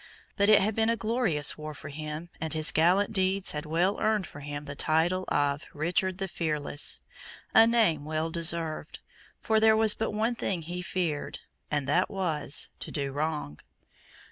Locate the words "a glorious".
0.89-1.59